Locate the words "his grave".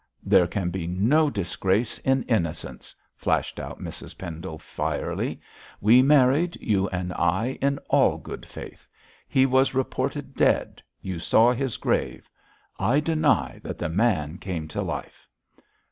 11.53-12.31